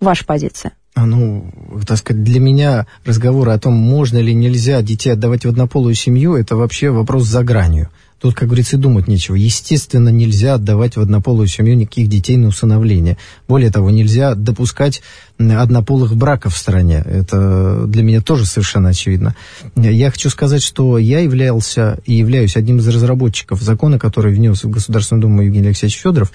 [0.00, 0.72] Ваша позиция?
[0.94, 1.44] А, ну,
[1.86, 6.36] так сказать, для меня разговоры о том, можно или нельзя детей отдавать в однополую семью,
[6.36, 7.90] это вообще вопрос за гранью.
[8.20, 9.34] Тут, как говорится, и думать нечего.
[9.34, 13.18] Естественно, нельзя отдавать в однополую семью никаких детей на усыновление.
[13.48, 15.02] Более того, нельзя допускать
[15.38, 17.02] однополых браков в стране.
[17.04, 19.34] Это для меня тоже совершенно очевидно.
[19.76, 24.70] Я хочу сказать, что я являлся и являюсь одним из разработчиков закона, который внес в
[24.70, 26.32] Государственную Думу Евгений Алексеевич Федоров,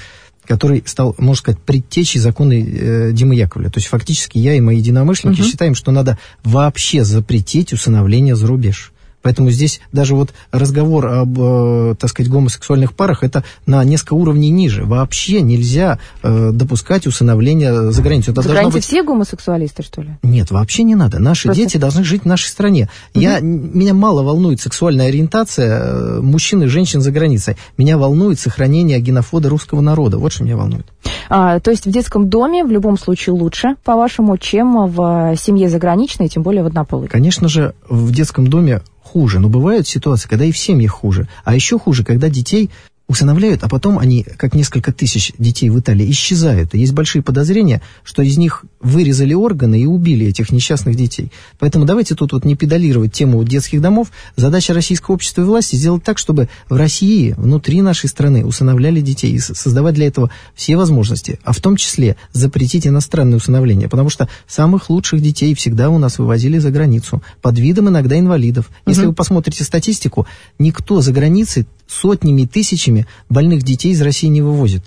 [0.49, 3.69] который стал, можно сказать, предтечей закона э, Димы Яковля.
[3.69, 5.47] То есть фактически я и мои единомышленники угу.
[5.47, 8.91] считаем, что надо вообще запретить усыновление за рубеж.
[9.21, 14.49] Поэтому здесь даже вот разговор об, э, так сказать, гомосексуальных парах, это на несколько уровней
[14.49, 14.85] ниже.
[14.85, 18.31] Вообще нельзя э, допускать усыновление за границу.
[18.31, 18.85] Это за границей быть...
[18.85, 20.09] все гомосексуалисты, что ли?
[20.23, 21.19] Нет, вообще не надо.
[21.19, 21.63] Наши Просто...
[21.63, 22.89] дети должны жить в нашей стране.
[23.13, 23.21] Угу.
[23.21, 27.57] Я, меня мало волнует сексуальная ориентация э, мужчин и женщин за границей.
[27.77, 30.17] Меня волнует сохранение генофода русского народа.
[30.17, 30.85] Вот что меня волнует.
[31.29, 36.29] А, то есть в детском доме в любом случае лучше, по-вашему, чем в семье заграничной,
[36.29, 37.07] тем более в однополой?
[37.07, 39.39] Конечно же, в детском доме хуже.
[39.39, 41.27] Но бывают ситуации, когда и в семьях хуже.
[41.43, 42.69] А еще хуже, когда детей
[43.09, 46.75] усыновляют, а потом они, как несколько тысяч детей в Италии, исчезают.
[46.75, 51.31] И есть большие подозрения, что из них вырезали органы и убили этих несчастных детей.
[51.57, 54.11] Поэтому давайте тут вот не педалировать тему детских домов.
[54.35, 59.33] Задача российского общества и власти сделать так, чтобы в России, внутри нашей страны, усыновляли детей
[59.33, 64.29] и создавать для этого все возможности, а в том числе запретить иностранное усыновление, потому что
[64.47, 68.69] самых лучших детей всегда у нас вывозили за границу, под видом иногда инвалидов.
[68.85, 69.09] Если угу.
[69.09, 70.27] вы посмотрите статистику,
[70.59, 74.83] никто за границей сотнями, тысячами больных детей из России не вывозит.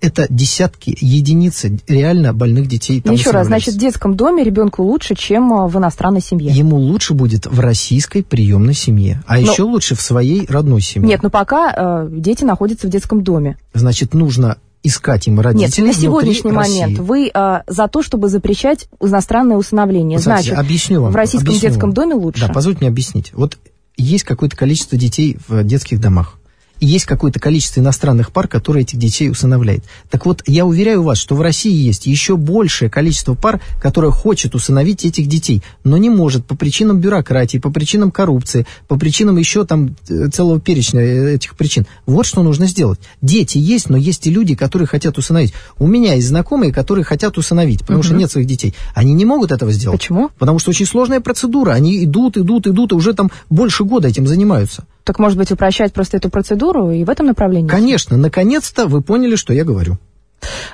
[0.00, 3.02] Это десятки, единицы реально больных детей.
[3.02, 6.50] Там Еще раз, значит, в детском доме ребенку лучше, чем а, в иностранной семье.
[6.50, 9.50] Ему лучше будет в российской приемной семье, а Но...
[9.50, 11.06] еще лучше в своей родной семье.
[11.06, 13.58] Нет, но пока э, дети находятся в детском доме.
[13.74, 15.88] Значит, нужно искать им родителей.
[15.88, 20.18] Нет, на сегодняшний момент вы а, за то, чтобы запрещать иностранное усыновление.
[20.18, 21.94] Значит, объясню вам, в российском объясню детском вам.
[21.94, 22.46] доме лучше.
[22.46, 23.32] Да, позвольте мне объяснить.
[23.34, 23.58] Вот
[23.98, 26.39] есть какое-то количество детей в детских домах
[26.80, 29.84] есть какое-то количество иностранных пар, которые этих детей усыновляют.
[30.10, 34.54] Так вот, я уверяю вас, что в России есть еще большее количество пар, которое хочет
[34.54, 39.64] усыновить этих детей, но не может по причинам бюрократии, по причинам коррупции, по причинам еще
[39.64, 41.86] там э, целого перечня э, этих причин.
[42.06, 42.98] Вот что нужно сделать.
[43.22, 45.52] Дети есть, но есть и люди, которые хотят усыновить.
[45.78, 48.06] У меня есть знакомые, которые хотят усыновить, потому угу.
[48.06, 48.74] что нет своих детей.
[48.94, 50.00] Они не могут этого сделать.
[50.00, 50.30] Почему?
[50.38, 51.72] Потому что очень сложная процедура.
[51.72, 54.84] Они идут, идут, идут, и уже там больше года этим занимаются.
[55.04, 57.68] Так, может быть, упрощать просто эту процедуру и в этом направлении?
[57.68, 59.98] Конечно, наконец-то вы поняли, что я говорю.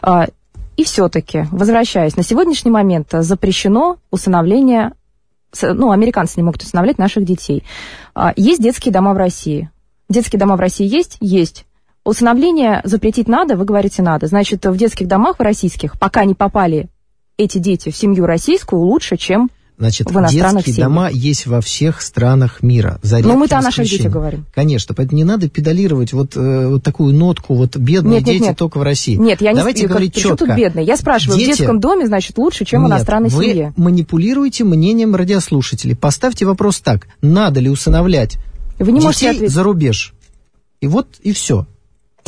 [0.02, 0.26] А,
[0.76, 4.92] и все-таки, возвращаясь, на сегодняшний момент запрещено усыновление,
[5.62, 7.64] ну, американцы не могут усыновлять наших детей.
[8.14, 9.70] А, есть детские дома в России.
[10.08, 11.16] Детские дома в России есть?
[11.20, 11.66] Есть.
[12.04, 14.26] Усыновление запретить надо, вы говорите надо.
[14.26, 16.88] Значит, в детских домах в российских, пока не попали
[17.36, 20.88] эти дети в семью российскую, лучше, чем Значит, детские семьях.
[20.88, 22.98] дома есть во всех странах мира.
[23.02, 24.46] За Но мы-то о наших детях говорим.
[24.54, 28.56] Конечно, поэтому не надо педалировать вот, э, вот такую нотку, вот бедные нет, дети нет,
[28.56, 29.16] только в России.
[29.16, 30.46] Нет, я Давайте не говорить четко.
[30.46, 30.86] тут бедные?
[30.86, 31.52] Я спрашиваю, дети...
[31.52, 33.74] в детском доме, значит, лучше, чем нет, в иностранной вы семье.
[33.76, 35.94] манипулируете мнением радиослушателей.
[35.94, 37.08] Поставьте вопрос так.
[37.20, 38.38] Надо ли усыновлять
[38.78, 40.14] вы не детей за рубеж?
[40.80, 41.66] И вот и все.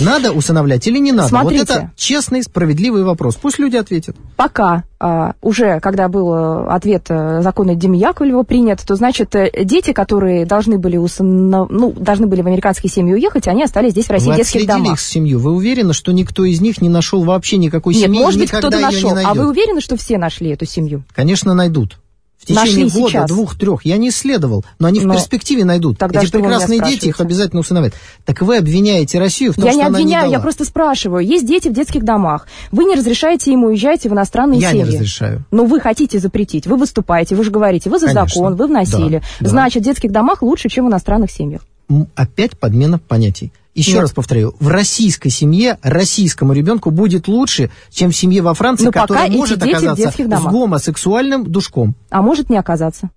[0.01, 1.29] Надо усыновлять или не надо?
[1.29, 1.61] Смотрите.
[1.61, 3.37] Вот это честный, справедливый вопрос.
[3.37, 4.17] Пусть люди ответят.
[4.37, 9.51] Пока а, уже, когда был э, ответ э, закона Димы Яковлева принят, то, значит, э,
[9.65, 11.69] дети, которые должны были, усынов...
[11.71, 14.95] ну, должны были в американские семьи уехать, они остались здесь, в России, Вы детских домах.
[14.95, 15.39] их семью.
[15.39, 18.19] Вы уверены, что никто из них не нашел вообще никакой Нет, семьи?
[18.19, 19.17] Нет, может быть, кто-то нашел.
[19.17, 21.05] А вы уверены, что все нашли эту семью?
[21.15, 21.99] Конечно, найдут
[22.49, 23.85] течение Нашли года, двух-трех.
[23.85, 25.99] Я не исследовал, но они но в перспективе найдут.
[25.99, 27.95] Тогда Эти прекрасные дети их обязательно усыновят.
[28.25, 31.25] Так вы обвиняете Россию в том, я что не она обвиняю, не я просто спрашиваю.
[31.25, 32.47] Есть дети в детских домах.
[32.73, 34.85] Вы не разрешаете им уезжать в иностранные я семьи.
[34.85, 35.45] Я не разрешаю.
[35.51, 36.67] Но вы хотите запретить.
[36.67, 38.29] Вы выступаете, вы же говорите, вы за Конечно.
[38.29, 39.23] закон, вы вносили.
[39.41, 41.63] Да, Значит, в детских домах лучше, чем в иностранных семьях.
[42.15, 43.53] Опять подмена понятий.
[43.79, 44.01] Еще Нет.
[44.01, 48.93] раз повторю, в российской семье российскому ребенку будет лучше, чем в семье во Франции, Но
[48.93, 51.95] которая может оказаться с гомосексуальным душком.
[52.11, 53.11] А может не оказаться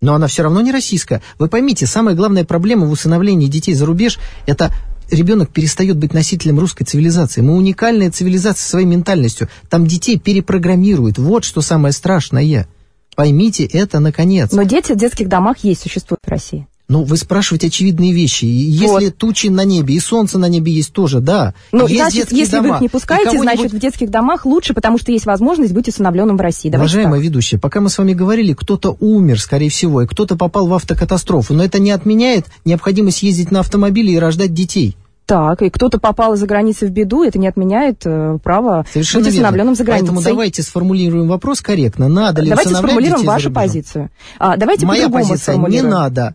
[0.00, 1.22] но она все равно не российская.
[1.38, 4.70] Вы поймите, самая главная проблема в усыновлении детей за рубеж– это
[5.10, 7.40] ребенок перестает быть носителем русской цивилизации.
[7.40, 9.48] Мы уникальная цивилизация своей ментальностью.
[9.70, 11.16] Там детей перепрограммируют.
[11.16, 12.68] Вот что самое страшное.
[13.16, 14.52] Поймите это наконец.
[14.52, 16.66] Но дети в детских домах есть, существуют в России.
[16.86, 18.44] Ну, вы спрашиваете очевидные вещи.
[18.44, 19.16] Если вот.
[19.16, 21.54] тучи на небе и солнце на небе есть тоже, да.
[21.72, 22.68] Ну, есть значит, если дома.
[22.68, 26.36] вы их не пускаете, значит, в детских домах лучше, потому что есть возможность быть усыновленным
[26.36, 26.68] в России.
[26.68, 27.24] Давайте Уважаемая так.
[27.24, 31.54] ведущая, пока мы с вами говорили, кто-то умер, скорее всего, и кто-то попал в автокатастрофу,
[31.54, 34.94] но это не отменяет необходимость ездить на автомобиле и рождать детей.
[35.24, 39.32] Так, и кто-то попал из-за границы в беду, это не отменяет э, право Совершенно быть
[39.32, 40.08] усыновленным за границей.
[40.08, 42.08] Поэтому давайте сформулируем вопрос корректно.
[42.08, 44.10] Надо ли Давайте сформулируем вашу позицию.
[44.38, 46.34] А, давайте Моя позиция не надо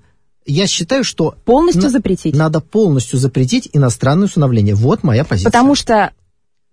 [0.49, 1.35] я считаю, что...
[1.45, 2.35] Полностью на, запретить?
[2.35, 4.75] Надо полностью запретить иностранное усыновление.
[4.75, 5.51] Вот моя позиция.
[5.51, 6.11] Потому что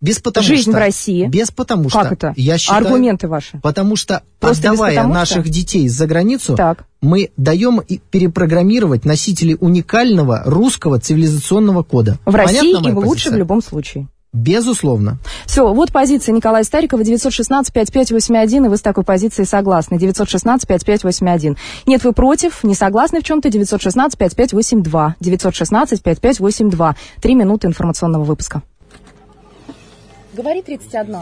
[0.01, 1.27] без потому Жизнь что, в России.
[1.27, 2.15] Без потому как что.
[2.15, 2.35] это?
[2.37, 3.59] Я считаю, Аргументы ваши.
[3.62, 5.53] Потому что, Просто отдавая потому наших что?
[5.53, 6.85] детей за границу, так.
[7.01, 12.19] мы даем перепрограммировать носителей уникального русского цивилизационного кода.
[12.27, 13.07] В Понятна России им позиция?
[13.07, 14.09] лучше в любом случае.
[14.37, 15.16] Безусловно.
[15.46, 19.94] Все, вот позиция Николая Старикова, 916-5581, и вы с такой позицией согласны.
[19.96, 21.57] 916-5581.
[21.87, 25.14] Нет, вы против, не согласны в чем-то, 916-5582.
[25.22, 26.94] 916-5582.
[27.22, 28.62] Три минуты информационного выпуска.
[30.35, 31.16] Говори 31.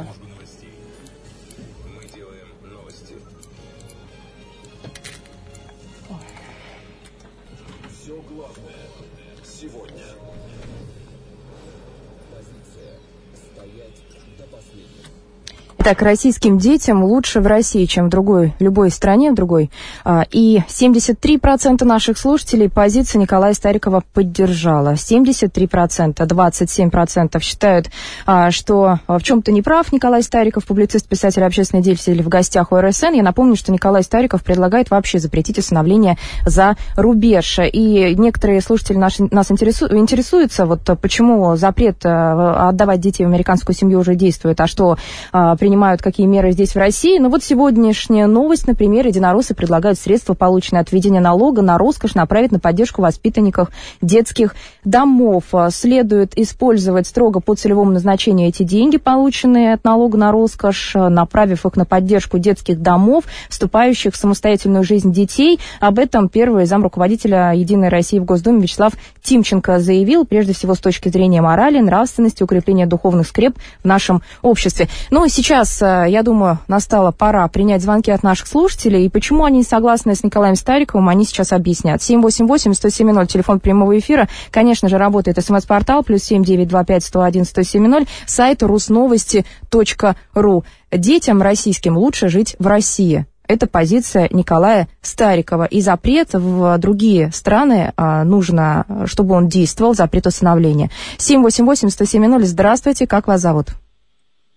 [15.85, 19.71] Так, российским детям лучше в России, чем в другой, любой стране, в другой.
[20.03, 24.95] А, и 73% наших слушателей позицию Николая Старикова поддержала.
[24.95, 27.91] 73%, 27% считают,
[28.25, 32.81] а, что в чем-то не прав Николай Стариков, публицист, писатель, общественный деятель в гостях у
[32.81, 33.13] РСН.
[33.13, 36.17] Я напомню, что Николай Стариков предлагает вообще запретить усыновление
[36.47, 37.59] за рубеж.
[37.63, 43.77] И некоторые слушатели наши, нас интересу, интересуются, вот почему запрет а, отдавать детей в американскую
[43.77, 44.97] семью уже действует, а что
[45.31, 47.19] при принимают какие меры здесь в России.
[47.19, 52.53] Но вот сегодняшняя новость, например, единороссы предлагают средства, полученные от введения налога на роскошь, направить
[52.53, 55.43] на поддержку воспитанников детских домов.
[55.71, 61.75] Следует использовать строго по целевому назначению эти деньги, полученные от налога на роскошь, направив их
[61.75, 65.59] на поддержку детских домов, вступающих в самостоятельную жизнь детей.
[65.81, 68.93] Об этом первый зам руководителя «Единой России» в Госдуме Вячеслав
[69.25, 74.89] Тимченко заявил, прежде всего с точки зрения морали, нравственности, укрепления духовных скреп в нашем обществе.
[75.11, 79.07] Но сейчас сейчас, э, я думаю, настала пора принять звонки от наших слушателей.
[79.07, 82.01] И почему они не согласны с Николаем Стариковым, они сейчас объяснят.
[82.01, 84.29] 788-107-0, телефон прямого эфира.
[84.51, 90.65] Конечно же, работает смс-портал, плюс 7925-101-107-0, сайт русновости.ру.
[90.93, 93.27] Детям российским лучше жить в России.
[93.47, 95.65] Это позиция Николая Старикова.
[95.65, 100.91] И запрет в другие страны а, нужно, чтобы он действовал, запрет усыновления.
[101.19, 103.75] 788-107-0, здравствуйте, как вас зовут?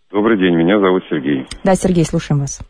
[0.09, 1.45] Добрый день, меня зовут Сергей.
[1.65, 2.61] Да, Сергей, слушаем вас.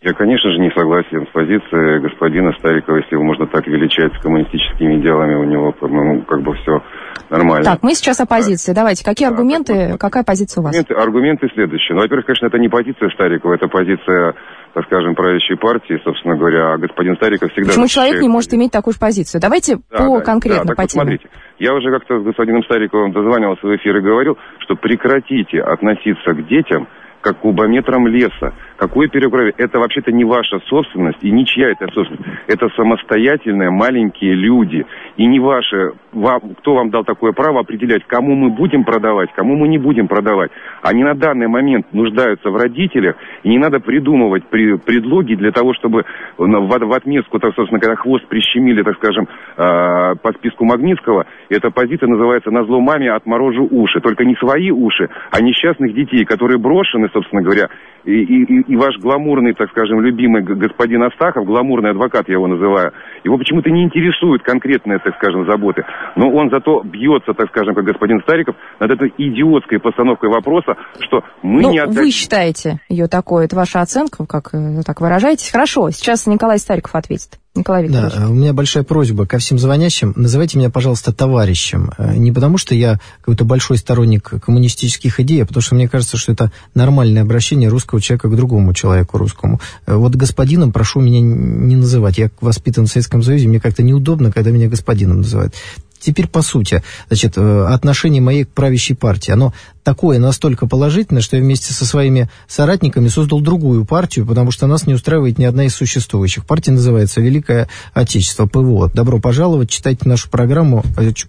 [0.00, 4.22] Я, конечно же, не согласен с позицией господина Старикова, если его можно так величать, с
[4.22, 6.84] коммунистическими идеалами у него, по-моему, как бы все
[7.30, 7.64] нормально.
[7.64, 8.72] Так, мы сейчас о позиции.
[8.72, 10.76] Давайте, какие да, аргументы, так, какая позиция у вас?
[10.76, 11.96] Аргументы, аргументы следующие.
[11.96, 14.34] Ну, во-первых, конечно, это не позиция Старикова, это позиция
[14.74, 17.70] так скажем, правящей партии, собственно говоря, а господин Стариков всегда...
[17.70, 19.40] Почему человек не может иметь такую же позицию?
[19.40, 23.12] Давайте да, по да, конкретно да, по вот смотрите, я уже как-то с господином Стариковым
[23.12, 26.86] дозванивался в эфир и говорил, что прекратите относиться к детям
[27.20, 28.54] как кубометрам леса.
[28.78, 29.54] Какое переправление?
[29.58, 32.24] Это вообще-то не ваша собственность и ничья это собственность.
[32.46, 34.86] Это самостоятельные маленькие люди.
[35.16, 39.56] И не ваше, вам, кто вам дал такое право определять, кому мы будем продавать, кому
[39.56, 40.52] мы не будем продавать.
[40.82, 45.74] Они на данный момент нуждаются в родителях, и не надо придумывать при, предлоги для того,
[45.74, 46.04] чтобы
[46.36, 51.72] в, в отместку, так, собственно, когда хвост прищемили, так скажем, э, по списку Магнитского, эта
[51.72, 54.00] позиция называется «На зло маме отморожу уши».
[54.00, 57.68] Только не свои уши, а несчастных детей, которые брошены, собственно говоря,
[58.04, 62.92] и, и ваш гламурный, так скажем, любимый господин Астахов, гламурный адвокат я его называю,
[63.24, 65.84] его почему-то не интересуют конкретные, так скажем, заботы.
[66.16, 71.22] Но он зато бьется, так скажем, как господин Стариков, над этой идиотской постановкой вопроса, что
[71.42, 72.02] мы ну, не отдадим...
[72.02, 75.50] вы считаете ее такой, это ваша оценка, как вы так выражаетесь.
[75.50, 77.38] Хорошо, сейчас Николай Стариков ответит.
[77.58, 78.14] Николай Викторович.
[78.14, 80.12] Да, у меня большая просьба ко всем звонящим.
[80.16, 81.92] Называйте меня, пожалуйста, товарищем.
[81.98, 86.16] Э, не потому, что я какой-то большой сторонник коммунистических идей, а потому что мне кажется,
[86.16, 89.60] что это нормальное обращение русского человека к другому человеку русскому.
[89.86, 92.18] Э, вот господином прошу меня не называть.
[92.18, 95.54] Я воспитан в Советском Союзе, мне как-то неудобно, когда меня господином называют
[96.00, 99.52] теперь по сути, значит, э, отношение моей к правящей партии, оно
[99.88, 104.86] такое настолько положительное, что я вместе со своими соратниками создал другую партию, потому что нас
[104.86, 106.44] не устраивает ни одна из существующих.
[106.44, 108.90] Партия называется «Великое Отечество», ПВО.
[108.92, 110.84] Добро пожаловать, читайте нашу программу,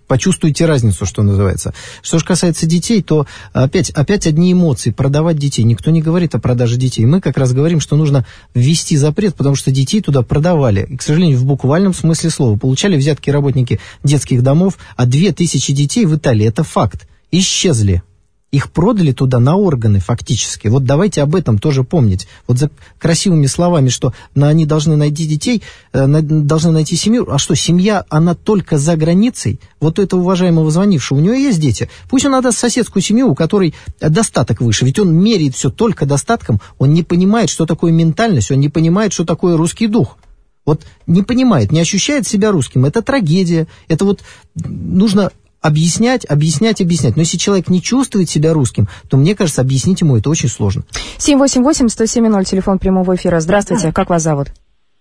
[0.08, 1.74] почувствуйте разницу, что называется.
[2.02, 5.64] Что же касается детей, то опять, опять одни эмоции, продавать детей.
[5.64, 7.06] Никто не говорит о продаже детей.
[7.06, 10.86] Мы как раз говорим, что нужно ввести запрет, потому что детей туда продавали.
[10.90, 12.58] И, к сожалению, в буквальном смысле слова.
[12.58, 18.04] Получали взятки работники детских домов, а две тысячи детей в Италии, это факт, исчезли.
[18.52, 20.68] Их продали туда на органы фактически.
[20.70, 22.28] Вот давайте об этом тоже помнить.
[22.48, 25.62] Вот за красивыми словами, что они должны найти детей,
[25.94, 27.32] э, должны найти семью.
[27.32, 29.60] А что, семья, она только за границей?
[29.80, 31.92] Вот у этого уважаемого звонившего, у него есть дети.
[32.10, 34.84] Пусть он отдаст соседскую семью, у которой достаток выше.
[34.84, 36.60] Ведь он меряет все только достатком.
[36.80, 40.18] Он не понимает, что такое ментальность, он не понимает, что такое русский дух.
[40.66, 42.86] Вот не понимает, не ощущает себя русским.
[42.86, 43.68] Это трагедия.
[43.88, 44.22] Это вот
[44.56, 47.16] нужно объяснять, объяснять, объяснять.
[47.16, 50.84] Но если человек не чувствует себя русским, то, мне кажется, объяснить ему это очень сложно.
[51.18, 53.40] 788-107-0, телефон прямого эфира.
[53.40, 54.48] Здравствуйте, как вас зовут?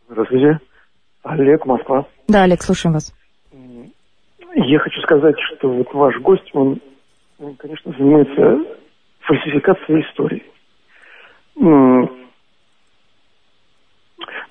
[0.09, 0.59] Здравствуйте.
[1.23, 2.07] Олег, Москва.
[2.29, 3.13] Да, Олег, слушаем вас.
[4.55, 6.81] Я хочу сказать, что вот ваш гость, он,
[7.39, 8.65] он конечно, занимается
[9.21, 10.43] фальсификацией истории.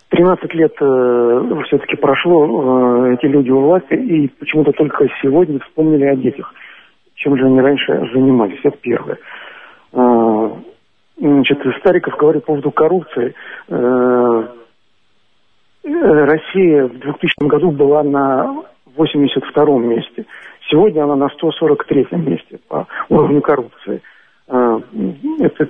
[0.10, 6.06] 13 лет э, все-таки прошло, э, эти люди у власти, и почему-то только сегодня вспомнили
[6.06, 6.54] о детях.
[7.16, 8.60] Чем же они раньше занимались?
[8.64, 9.18] Это первое.
[9.94, 10.50] Э,
[11.18, 13.34] значит, Стариков говорит по поводу коррупции.
[13.68, 14.48] Э,
[15.84, 18.64] Россия в 2000 году была на
[18.96, 20.26] 82 месте.
[20.70, 24.02] Сегодня она на 143 месте по уровню коррупции.
[24.48, 24.80] Э,
[25.40, 25.70] это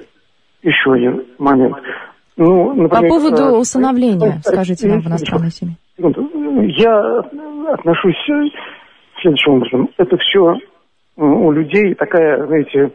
[0.62, 1.78] еще один момент.
[2.38, 5.76] Ну, например, по поводу э, усыновления, э, скажите нам в иностранной семье.
[5.98, 7.20] Я
[7.74, 8.16] отношусь
[9.22, 9.90] следующим образом.
[9.98, 10.56] Это все
[11.18, 12.92] у людей такая, знаете,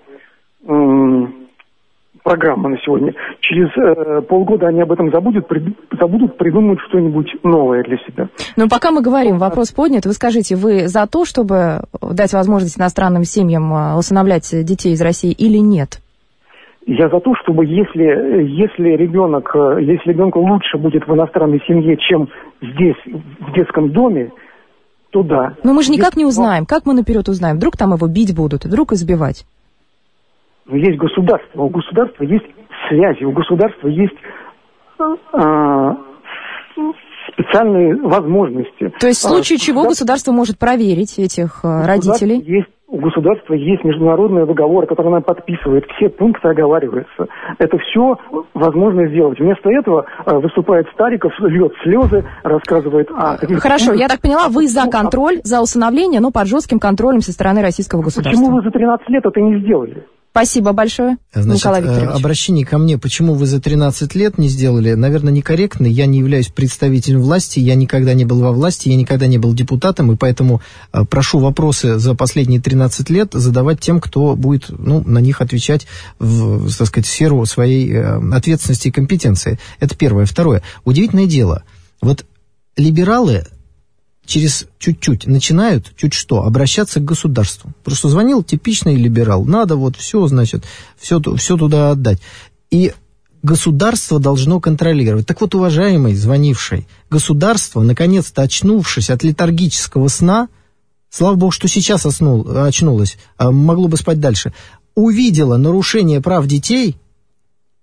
[2.23, 3.13] программа на сегодня.
[3.41, 8.29] Через э, полгода они об этом забудут, при, забудут, придумают что-нибудь новое для себя.
[8.57, 10.07] Но пока мы говорим, вопрос поднят.
[10.07, 15.59] Вы скажите, вы за то, чтобы дать возможность иностранным семьям усыновлять детей из России или
[15.59, 16.02] нет?
[16.87, 22.29] Я за то, чтобы если, если ребенок, если ребенку лучше будет в иностранной семье, чем
[22.61, 24.33] здесь, в детском доме,
[25.11, 25.55] то да.
[25.63, 26.67] Но мы же никак не узнаем.
[26.67, 27.57] Как мы наперед узнаем?
[27.57, 29.45] Вдруг там его бить будут, вдруг избивать?
[30.67, 32.47] Но есть государство, у государства есть
[32.89, 34.17] связи, у государства есть
[35.33, 35.97] а,
[37.33, 38.93] специальные возможности.
[39.01, 42.41] То есть в случае а, чего государство может проверить этих а, родителей?
[42.41, 47.27] Есть у государства есть международные договоры, которые она подписывает, все пункты оговариваются.
[47.59, 48.19] Это все
[48.53, 49.41] возможно сделать.
[49.41, 53.39] Вместо этого э, выступает Стариков, льет слезы, рассказывает о...
[53.59, 57.63] Хорошо, я так поняла, вы за контроль, за усыновление, но под жестким контролем со стороны
[57.63, 58.39] российского государства.
[58.39, 60.05] Почему вы за 13 лет это не сделали?
[60.33, 62.17] Спасибо большое, Значит, Николай Викторович.
[62.17, 65.87] Обращение ко мне, почему вы за 13 лет не сделали, наверное, некорректно.
[65.87, 69.53] Я не являюсь представителем власти, я никогда не был во власти, я никогда не был
[69.53, 70.63] депутатом, и поэтому
[70.95, 75.87] э, прошу вопросы за последние 13 лет задавать тем, кто будет ну, на них отвечать
[76.19, 79.59] в, так сказать, сферу своей э, ответственности и компетенции.
[79.81, 80.25] Это первое.
[80.25, 80.63] Второе.
[80.85, 81.65] Удивительное дело.
[82.01, 82.25] Вот
[82.79, 83.45] либералы
[84.25, 87.73] через чуть-чуть начинают, чуть что, обращаться к государству.
[87.85, 90.65] Просто звонил типичный либерал, надо вот все, значит,
[90.99, 92.19] все, все туда отдать.
[92.71, 92.93] И
[93.43, 95.27] государство должно контролировать.
[95.27, 100.49] Так вот, уважаемый звонивший, государство, наконец-то очнувшись от летаргического сна,
[101.11, 104.53] слава богу, что сейчас оснул, очнулось, а могло бы спать дальше,
[104.95, 106.97] увидела нарушение прав детей–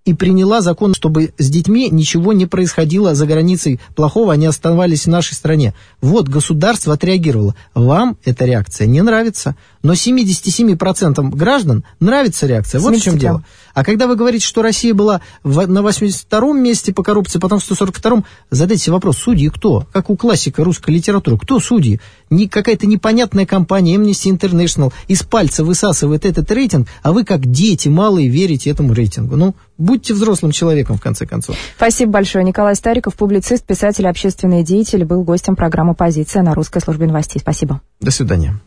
[0.09, 5.09] и приняла закон, чтобы с детьми ничего не происходило за границей плохого, они оставались в
[5.09, 5.75] нашей стране.
[6.01, 7.53] Вот государство отреагировало.
[7.75, 12.81] Вам эта реакция не нравится, но 77% граждан нравится реакция.
[12.81, 13.43] Вот в чем дело.
[13.79, 17.71] А когда вы говорите, что Россия была в, на 82-м месте по коррупции, потом в
[17.71, 19.87] 142-м, задайте себе вопрос, судьи кто?
[19.93, 22.01] Как у классика русской литературы, кто судьи?
[22.29, 27.87] Не, какая-то непонятная компания Amnesty International из пальца высасывает этот рейтинг, а вы как дети
[27.87, 29.37] малые верите этому рейтингу.
[29.37, 31.55] Ну, будьте взрослым человеком, в конце концов.
[31.77, 32.43] Спасибо большое.
[32.43, 37.39] Николай Стариков, публицист, писатель, общественный деятель, был гостем программы «Позиция» на русской службе новостей.
[37.39, 37.79] Спасибо.
[38.01, 38.59] До свидания.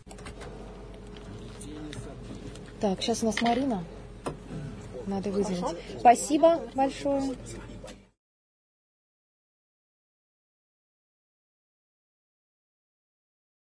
[2.80, 3.82] Так, сейчас у нас Марина.
[5.06, 5.76] Надо вызвать.
[5.98, 7.34] Спасибо большое.